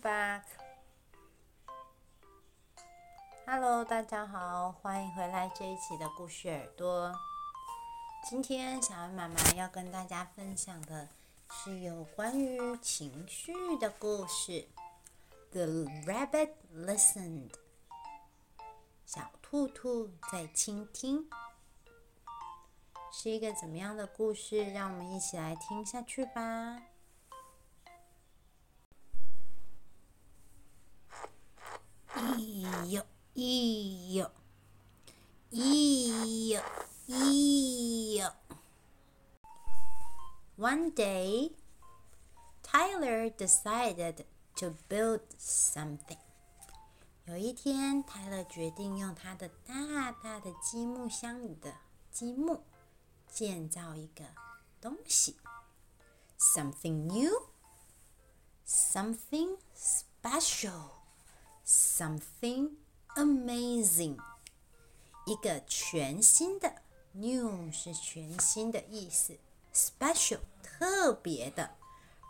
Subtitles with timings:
[0.00, 0.42] Back.
[3.46, 7.14] Hello，大家好，欢迎回来这一期的故事耳朵。
[8.28, 11.08] 今天小恩妈妈要跟大家分享的
[11.52, 14.66] 是有关于情绪的故事。
[15.52, 15.66] The
[16.06, 17.52] rabbit listened.
[19.04, 21.28] 小兔兔在倾听，
[23.12, 24.72] 是一个怎么样的故事？
[24.72, 26.82] 让我们一起来听下去吧。
[32.16, 33.02] 咦呦，
[33.34, 34.30] 咦呦，
[35.50, 36.62] 咦呦，
[37.08, 38.32] 咦呦。
[40.56, 41.50] One day,
[42.62, 44.24] Tyler decided
[44.56, 46.18] to build something.
[47.24, 51.74] 有一天，泰勒决定用他的大大的积木箱里的
[52.12, 52.62] 积木
[53.26, 54.24] 建造一个
[54.80, 55.36] 东西。
[56.38, 57.48] Something new,
[58.66, 60.90] something special,
[61.66, 62.70] something
[63.16, 64.18] amazing。
[65.26, 69.38] 一个全新的，new 是全新的意思
[69.72, 71.70] ，special 特别的，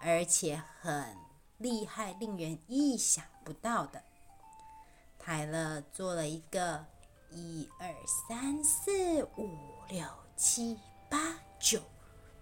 [0.00, 1.16] 而且很
[1.58, 4.02] 厉害，令人意想不到的。
[5.18, 6.86] 泰勒做了一个
[7.30, 7.92] 一二
[8.28, 11.80] 三四五六七八九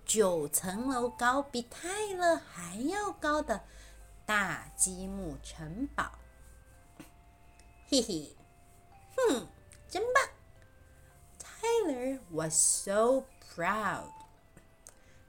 [0.04, 3.62] 九层楼高，比泰勒还要高的
[4.26, 6.18] 大积木城堡。
[7.92, 8.34] 嘿嘿，
[9.14, 9.48] 哼，
[9.86, 10.24] 真棒
[11.38, 14.10] ！Tyler was so proud。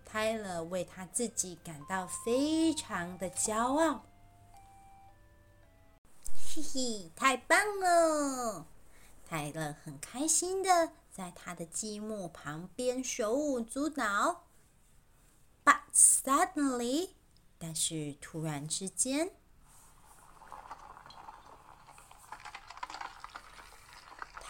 [0.06, 4.06] 泰勒为他自己感到非常的骄傲。
[6.25, 8.66] 嘿嘿，太棒了！
[9.25, 14.45] 泰勒很开心的在他的积木旁边手舞足蹈。
[15.66, 17.09] But suddenly，
[17.57, 19.31] 但是突然之间，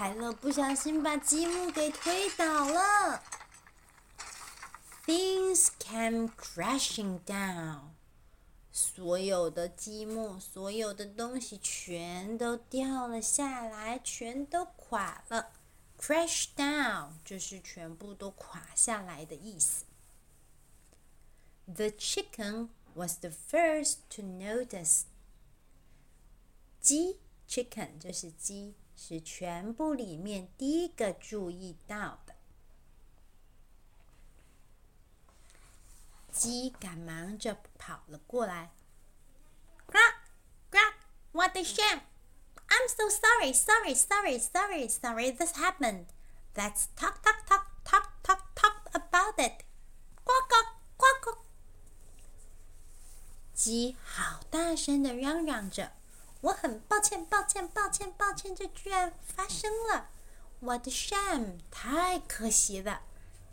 [0.04, 3.24] 泰勒不小心把积木给推倒了。
[5.06, 7.92] Things came crashing down.
[8.70, 15.54] 所有的积木，所有的东西全都掉了下来，全都垮了。
[15.98, 19.86] Crash down 就是全部都垮下来的意思。
[21.66, 25.04] The chicken was the first to notice。
[26.82, 32.36] 鸡，chicken 就是鸡，是全部里面第一个注意到的。
[36.32, 38.72] 鸡赶忙着跑了过来。
[39.88, 40.14] Grab,
[40.72, 40.94] grab,
[41.32, 42.02] what a shame!
[42.68, 46.08] I'm so sorry, sorry, sorry, sorry, sorry this happened.
[46.56, 49.64] Let's talk, talk, talk, talk, talk, talk about it.
[50.24, 50.56] 呱呱
[50.98, 51.38] 呱呱。
[53.54, 55.92] 鸡好大声的嚷嚷着
[56.44, 60.10] ：“我很抱歉，抱歉，抱歉，抱歉，这居然发生了。
[60.60, 61.60] What a shame!
[61.72, 63.02] 太可惜了。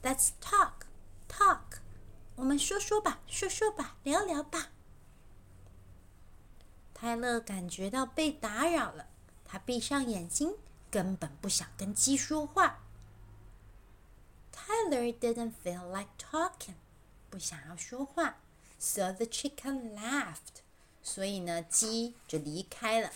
[0.03, 0.87] Let's talk,
[1.28, 1.78] talk.
[2.34, 4.71] 我们说说吧，说说吧，聊聊吧。
[6.93, 9.07] 泰勒感觉到被打扰了，
[9.45, 10.57] 他闭上眼睛，
[10.91, 12.81] 根本不想跟鸡说话。
[14.53, 16.75] Tyler didn't feel like talking，
[17.31, 18.39] 不想要说话。
[18.78, 20.59] So the chicken laughed，
[21.09, 23.12] 所以呢，鸡就离开了。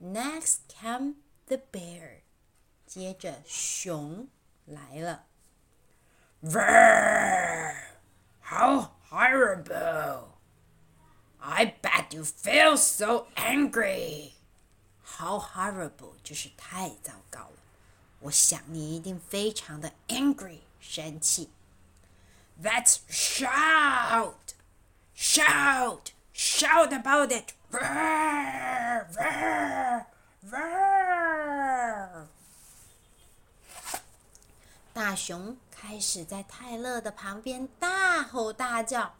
[0.00, 1.14] Next came
[1.46, 2.20] the bear，
[2.86, 4.28] 接着熊
[4.66, 5.24] 来了。
[6.42, 7.74] Roar!
[8.42, 10.34] How horrible!
[11.38, 14.32] I bet you feel so angry.
[15.18, 17.56] How horrible 就是太糟糕了。
[18.20, 21.50] 我想你一定非常的 angry 生气。
[22.62, 24.34] Let's shout,
[25.28, 27.52] shout, shout about it.
[27.70, 30.06] Roar, roar,
[30.50, 32.26] roar.
[34.92, 39.16] 大熊开始在泰勒的旁边大吼大叫，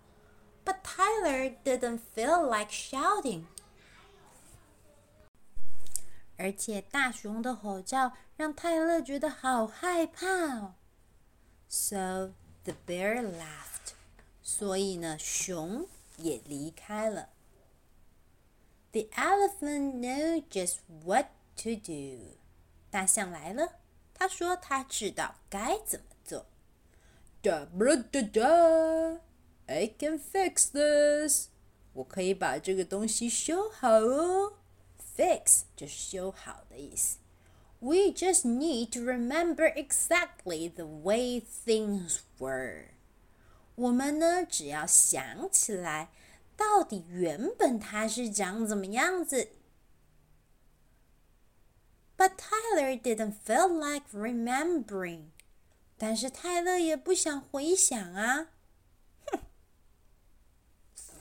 [0.64, 3.46] But Tyler didn't feel like shouting。
[6.37, 10.75] 而且大熊的吼叫让泰勒觉得好害怕哦。
[11.69, 12.32] So
[12.62, 13.94] the bear laughed。
[14.43, 15.88] 所以呢，熊
[16.19, 17.31] 也离开了。
[18.93, 21.26] The elephant knew just what
[21.56, 22.38] to do。
[22.90, 23.81] 大象来了。
[24.14, 26.46] 他说：“他知道该怎么做。”
[27.43, 29.20] Da da da da,
[29.66, 31.49] I can fix this。
[31.94, 34.55] 我可以把这个东西修好哦。
[35.16, 37.19] Fix 就是修好的意思。
[37.81, 42.94] We just need to remember exactly the way things were。
[43.79, 46.09] 我们呢，只要想起来
[46.57, 49.51] 到底原本它是长怎么样子。
[52.17, 55.27] But Tyler didn't feel like remembering。
[55.97, 58.47] 但是泰勒也不想回想啊。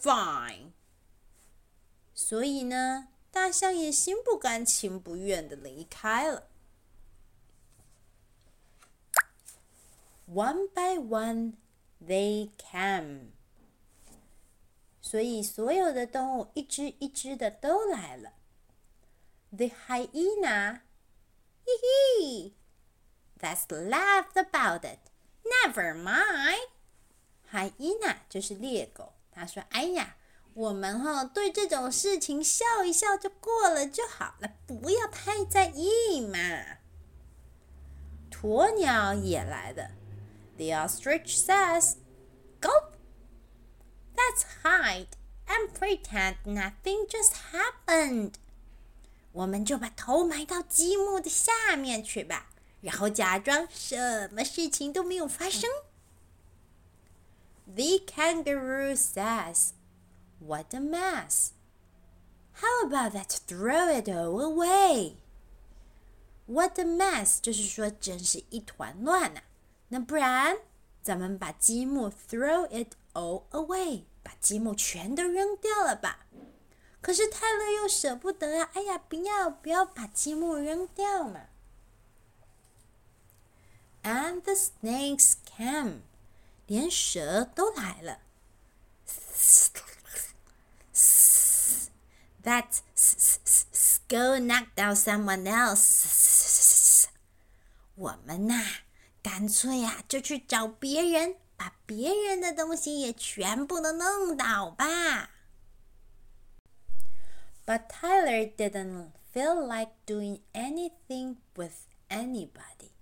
[0.01, 0.73] ，Fine。
[2.15, 6.49] 所以呢，大象也心不甘情不愿的离开了。
[10.29, 11.55] One by one,
[12.05, 13.33] they came。
[15.01, 18.33] 所以所有的动物一只一只的都来了。
[19.51, 20.81] The hyena。
[21.65, 22.53] 嘿嘿
[23.41, 24.99] ，Let's laughed about it.
[25.45, 26.69] Never mind.
[27.51, 30.17] Hyena 就是猎狗，他说：“哎呀，
[30.55, 36.39] 我们哈对这种事情笑一笑就过了就好了，不要太在意嘛。”
[38.31, 39.91] 鸵鸟也来了。
[40.58, 41.98] The ostrich says,
[42.62, 42.94] "Gulp.
[44.16, 45.18] Let's hide
[45.48, 48.34] and pretend nothing just happened."
[49.32, 52.52] 我们就把头埋到积木的下面去吧，
[52.82, 55.70] 然后假装什么事情都没有发生。
[57.66, 59.72] The kangaroo says,
[60.40, 61.52] "What a mess!
[62.62, 63.40] How about that?
[63.48, 65.16] Throw it all away."
[66.46, 67.40] What a mess！
[67.42, 69.42] 就是说真是一团乱呐。
[69.90, 70.58] 那不然，
[71.02, 76.26] 咱们把积木 throw it all away，把积木全都扔掉了吧。
[77.02, 78.70] 可是泰勒又舍不得啊！
[78.74, 81.42] 哎呀，不要不要把积木扔掉嘛！
[84.04, 86.00] And the snakes came，
[86.66, 88.20] 连蛇都来了。
[92.44, 92.80] That
[94.10, 97.06] go knock down someone else。
[97.96, 98.62] 我们呐，
[99.31, 105.29] 干脆呀，就去找别人，把别人的东西也全部都弄倒吧。
[107.67, 111.75] But Tyler didn't feel like doing anything with
[112.09, 112.93] anybody.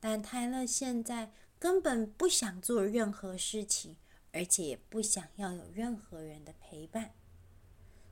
[0.00, 3.96] 但泰勒现在根本不想做任何事情，
[4.32, 7.10] 而且也不想要有任何人的陪伴。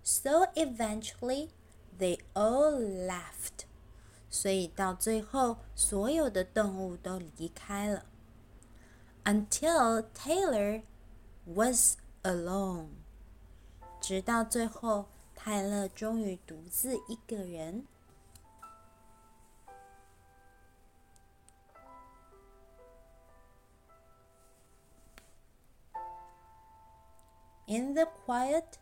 [0.02, 1.48] So eventually,
[1.98, 3.64] they all left.
[4.29, 8.05] 所以到最后，所有的动物都离开了。
[9.23, 10.83] Until Taylor
[11.45, 12.87] was alone.
[13.99, 15.07] 直到最后。
[15.43, 17.87] 泰勒终于独自一个人。
[27.65, 28.77] In the quiet,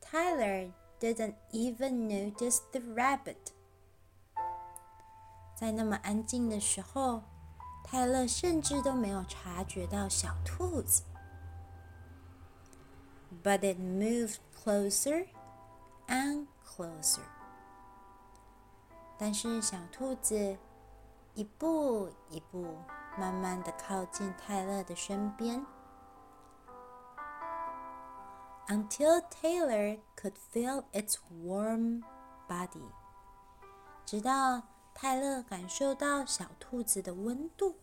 [0.00, 3.52] Tyler didn't even notice the rabbit.
[5.63, 7.23] 在那么安静的时候，
[7.85, 11.03] 泰勒甚至都没有察觉到小兔子。
[13.41, 15.27] But it moved closer.
[16.05, 17.21] And closer，
[19.17, 20.57] 但是小兔子
[21.33, 22.75] 一步一步
[23.17, 25.65] 慢慢的靠近泰勒的身边
[28.67, 32.03] ，until Taylor could feel its warm
[32.49, 32.91] body，
[34.05, 34.61] 直到
[34.93, 37.75] 泰勒感受到小兔子的温度，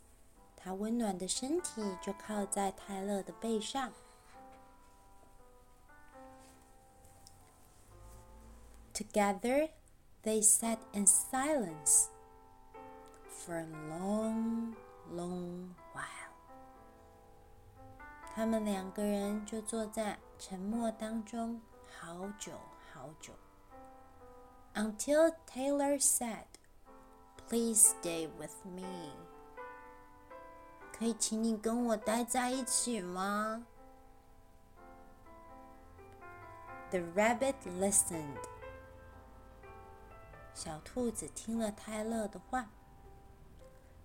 [0.56, 3.92] 它温暖的身体就靠在泰勒的背上。
[8.94, 9.70] Together,
[10.22, 12.08] they sat in silence
[13.28, 14.74] for a long,
[15.10, 16.30] long while.
[18.34, 21.60] 他们两个人就坐在沉默当中
[21.98, 22.52] 好久
[22.92, 23.32] 好久。
[24.74, 26.44] Until Taylor said,
[27.50, 29.10] "Please stay with me."
[30.96, 33.66] 可以请你跟我待在一起吗
[36.90, 38.38] ？The rabbit listened.
[40.54, 42.70] 小兔子听了泰勒的话。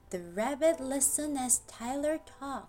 [0.10, 2.66] The rabbit listened as Tyler talked.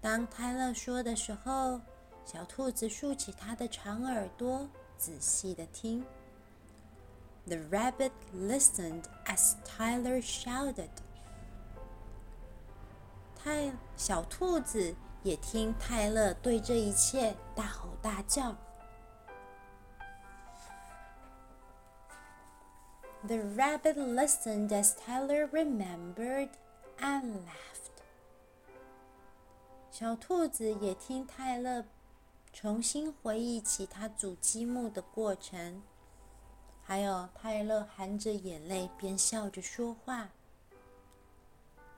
[0.00, 1.80] 当泰勒说的时候，
[2.24, 6.04] 小兔子竖起它的长耳朵，仔细的听。
[7.47, 10.89] The rabbit listened as Tyler shouted.
[13.35, 18.55] 泰小兔子也听泰勒对这一切大吼大叫。
[23.25, 26.49] The rabbit listened as Tyler remembered
[26.99, 27.83] and laughed.
[29.91, 31.85] 小兔子也听泰勒
[32.51, 35.83] 重新回忆起他组积木的过程，
[36.88, 40.30] 还有泰勒含着眼泪边笑着说话。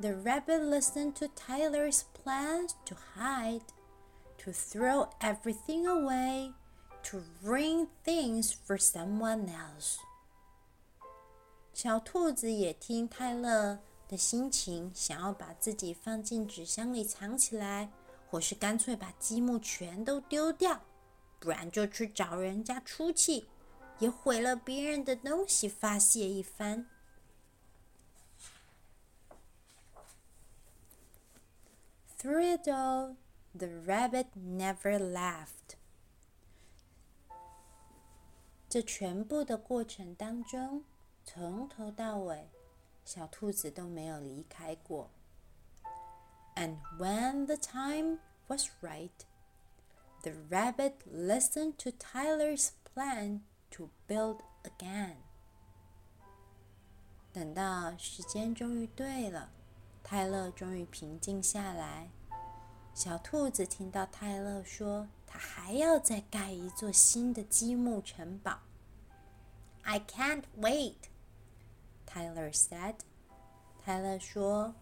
[0.00, 3.62] The rabbit listened to Tyler's plans to hide
[4.38, 6.54] to throw everything away,
[7.04, 9.99] to ring things for someone else。
[11.73, 13.78] 小兔子也听泰勒
[14.09, 17.88] 的心情，想要把自己放进纸箱里藏起来，
[18.28, 20.80] 或是干脆把积木全都丢掉，
[21.38, 23.47] 不然就去找人家出气，
[24.00, 26.88] 也毁了别人的东西发泄一番。
[32.17, 33.15] Through it all,
[33.53, 35.77] the rabbit never laughed.
[38.67, 40.83] 这全部的过程当中，
[41.24, 42.50] 从头到尾，
[43.05, 45.12] 小兔子都没有离开过。
[46.55, 49.12] And when the time was right,
[50.24, 55.16] the rabbit listened to Tyler's plan to build again.
[57.32, 59.50] 等到时间终于对了。
[60.02, 62.10] 泰勒终于平静下来。
[62.92, 68.58] 小兔子听到泰勒说：“他还要再盖一座新的积木城堡。”
[69.82, 70.96] I can't wait,
[72.06, 72.96] Tyler said.
[73.84, 74.74] 泰勒说：“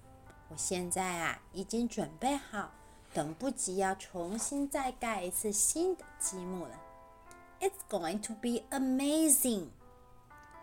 [0.49, 2.73] 我现在啊，已经准备好，
[3.13, 6.81] 等不及要重新再盖一次新的积木了。
[7.61, 9.69] It's going to be amazing.”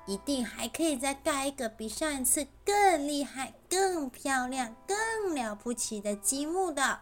[0.06, 7.00] 一定还可以再盖一个比上一次更厉害、更漂亮、更了不起的积木的。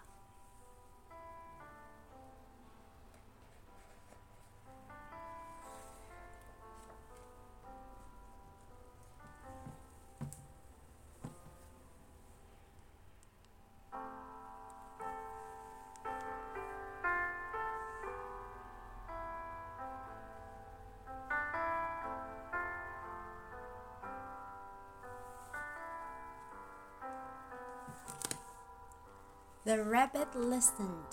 [29.65, 31.05] The rabbit listened.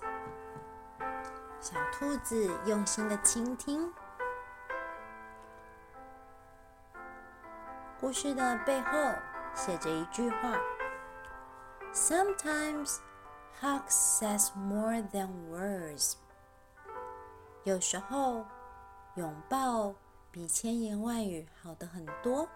[1.61, 3.93] 小兔子用心的倾听。
[8.01, 9.15] 故事的背后
[9.55, 10.59] 写着一句话
[11.95, 12.97] ：Sometimes
[13.61, 16.15] hugs says more than words.
[17.63, 18.45] 有时候
[19.15, 19.95] 拥抱
[20.33, 22.49] 比千言万语好得很多。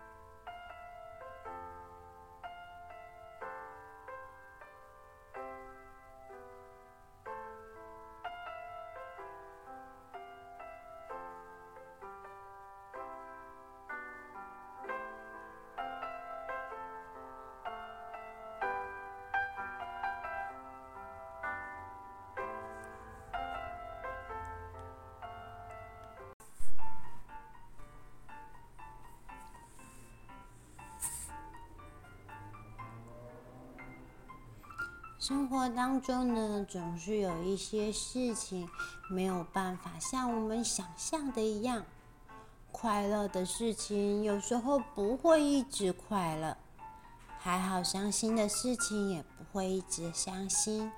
[35.26, 38.68] 生活当中呢，总是有一些事情
[39.08, 41.82] 没有办法像我们想象的一样
[42.70, 46.58] 快乐的事情，有时候不会一直快乐。
[47.38, 50.92] 还好，伤心的事情也不会一直伤心。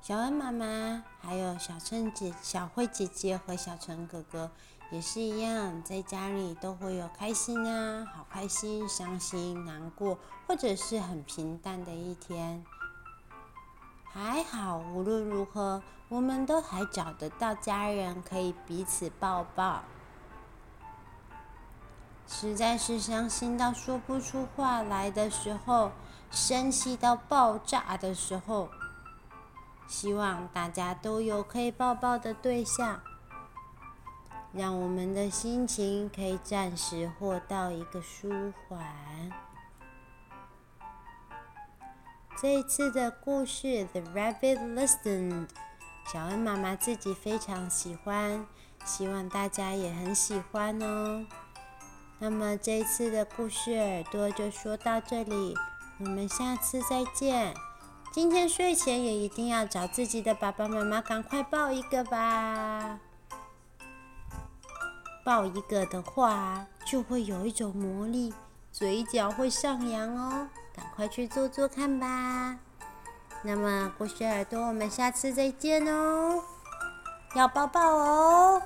[0.00, 4.52] 小恩妈妈，还有小陈姐、小慧姐姐和小陈哥哥。
[4.90, 10.16] 也是一样，在家里都会有开心啊，好开心、伤心、难过，
[10.46, 12.64] 或者是很平淡的一天。
[14.04, 19.82] 还好，无论如何，我们都还找得到家人可以彼此抱抱。
[22.28, 25.90] 实在是伤心到说不出话来的时候，
[26.30, 28.68] 生气到爆炸的时候，
[29.88, 33.00] 希望大家都有可以抱抱的对象。
[34.56, 38.86] 让我们的心情可以暂时获到一个舒缓。
[42.40, 45.46] 这一次的故事《The Rabbit Listened》，
[46.12, 48.46] 小恩妈妈自己非常喜欢，
[48.84, 51.26] 希望大家也很喜欢哦。
[52.18, 55.54] 那么这一次的故事耳朵就说到这里，
[55.98, 57.54] 我们下次再见。
[58.12, 62.98] 今天睡前也一定要找自己的爸爸妈妈，赶快抱一个吧。
[65.26, 68.32] 抱一个的话，就会有一种魔力，
[68.70, 70.46] 嘴角会上扬哦。
[70.72, 72.56] 赶快去做做看吧。
[73.42, 76.40] 那么故事耳朵，我们下次再见哦，
[77.34, 78.62] 要抱抱哦。